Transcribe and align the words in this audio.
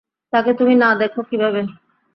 তাকে 0.33 0.51
তুমি 0.59 0.73
না 0.75 0.89
দেখো 1.01 1.21
কীভাবে? 1.29 1.61